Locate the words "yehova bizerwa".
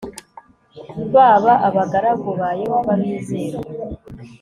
2.61-3.69